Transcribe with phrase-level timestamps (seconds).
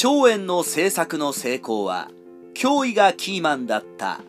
[0.00, 2.08] 荘園の政策の成功は
[2.54, 4.20] 脅威がキーマンだった。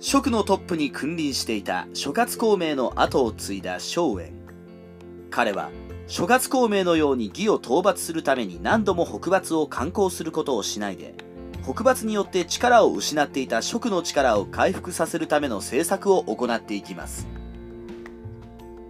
[0.00, 4.32] 職のトップに君臨していた諸葛孔明の後を継いだ荘園。
[5.30, 5.68] 彼は
[6.06, 11.14] 諸葛孔明のように義を討伐するために何度も北伐を敢行することをしないで
[11.62, 17.26] 北伐によって力を失っていた職の力を回復させるための政策を行っていきます。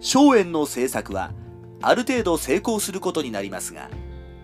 [0.01, 1.33] 荘園の政策は
[1.81, 3.91] ある程度成功することになりますが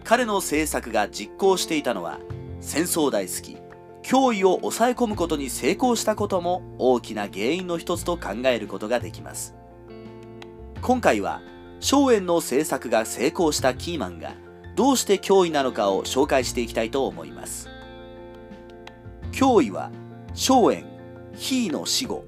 [0.09, 2.19] 彼の政策が実行していたのは
[2.63, 3.59] 戦争大好き
[4.03, 9.55] 脅威を抑え込むことに成功したことも大きな原因の一つと考えることができます。
[10.81, 11.43] 今回は
[11.81, 14.33] 荘園の政策が成功したキーマンが
[14.77, 17.69] どうして脅威なのかを紹介していきたいと思います。
[19.33, 19.91] 脅威は
[20.33, 20.87] 荘園
[21.35, 22.25] 非の死後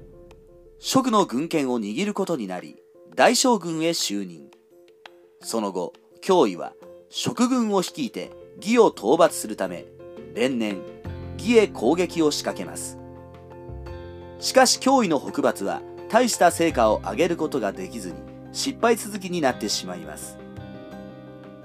[0.77, 2.75] 蜀の軍権を握ることになり
[3.15, 4.51] 大将軍へ就任。
[5.39, 5.93] その後
[6.23, 6.73] 脅威は
[7.13, 9.83] 蜀軍を率いて義を討伐するため
[10.33, 10.81] 連年
[11.37, 12.97] 義へ攻撃を仕掛けます。
[14.39, 18.15] しかし脅威の北伐は大した成果を上げることができずに
[18.53, 20.37] 失敗続きになってしまいます。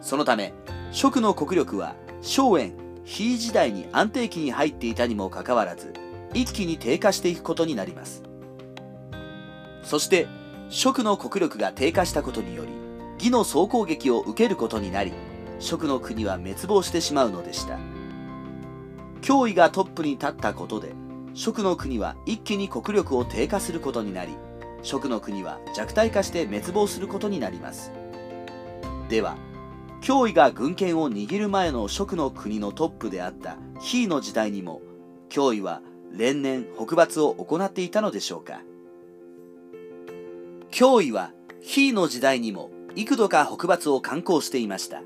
[0.00, 0.52] そのため
[0.90, 2.72] 蜀の国力は荘園
[3.04, 5.94] 非時代に安定期に入っていたにもかかわらず
[6.34, 8.24] 一気に低下していくことになります。
[9.84, 10.26] そして
[10.70, 12.72] 蜀の国力が低下したことにより
[13.20, 15.12] 義の総攻撃を受けることになり
[15.58, 17.78] 蜀の国は滅亡してしまうのでした。
[19.22, 20.94] 脅威がトップに立ったことで
[21.34, 24.36] 蜀の国は一気に国力を低下することになり
[24.82, 27.90] 蜀の国は弱体化して滅亡することになります。
[29.08, 29.36] では
[30.02, 34.80] 脅威が軍権を握る前の蜀の国のトップであった非の時代にも
[35.28, 35.80] 脅威は
[36.12, 38.60] 連年北伐を行っていたのでしょうか。
[40.70, 45.02] 脅威は非の時代にも幾度か北伐を敢行していました。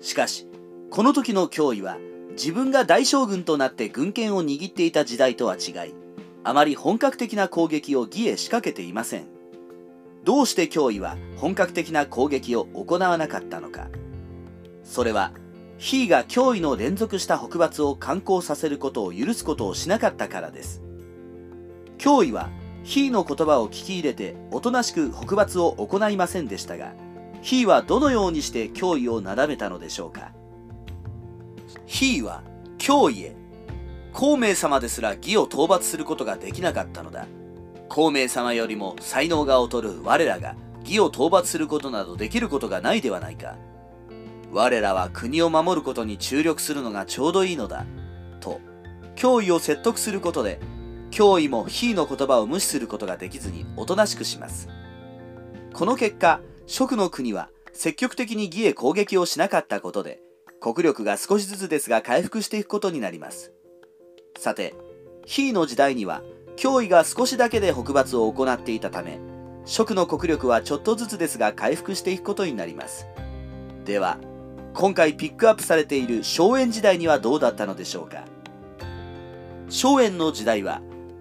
[0.00, 0.46] しかし
[0.90, 1.98] この時の脅威は
[2.30, 5.94] 自分が大将軍となって軍権を握っていた時代とは違い
[6.44, 9.26] あまり本格的な攻撃を義へ仕掛けていません。
[10.24, 13.88] どうして脅威は本格的な攻撃を行わなかったのか。
[14.82, 15.32] それは
[15.76, 20.82] ヒーが脅威の連続した北伐を敢行させることを許すことをしなかったからです。
[21.98, 22.50] 脅威は
[22.82, 26.94] ヒーの言葉を聞き入れておとなしく北伐を行いませんでしたが
[27.48, 30.32] ヒーはどのようにして脅威をなだめたのでしょうか？
[31.86, 32.42] ヒーは
[32.76, 33.36] 脅威へ。
[34.12, 37.26] 孔明様ですら義を討伐することができなかったのだ。
[37.88, 43.56] 孔明様よりも才能が劣る我らが義を討伐することなどできることがないではないか。
[44.52, 47.86] 我らは国を守ることに注力するのがちょうどいいのだ。
[48.40, 48.60] と
[49.16, 50.60] 脅威を説得することで
[51.12, 54.68] 脅威も非の言葉を無視することができずにおとなしくします。
[55.72, 60.20] この結果蜀の国は積極的に義へ攻撃をしなかったことで
[60.60, 63.52] 国力が少しずつですが回復していくことになります
[64.38, 64.74] さて、
[65.26, 66.22] ヒーの時代には、
[66.56, 69.18] 脅威が少しだけで北伐を行っていたため、
[69.64, 73.08] 蜀の国力はちょっとずつですが回復していくことになります。
[73.84, 74.18] では、
[74.74, 78.24] 今回ピックアップされている荘園時代にはどうだったのでしょうか
[79.68, 80.80] 荘園の時代は、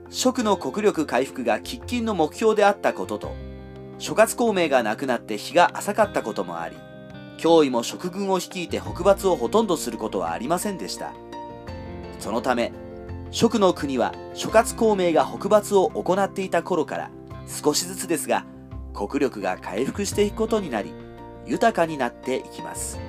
[0.10, 3.32] 蜀の国力回復が喫緊の目標であったことと、
[4.00, 6.76] 諸葛孔明が亡くなって日が浅かったこともあり、
[7.38, 11.14] 脅威も蜀軍を率いて北伐をほとんどすることはありませんでした。
[12.20, 12.72] そのため、
[13.32, 17.12] 蜀の国は諸葛孔明が北伐を行っていた頃から
[17.48, 18.46] 少しずつですが
[18.94, 20.94] 国力が回復していくことになり
[21.46, 23.00] 豊かになっていきます。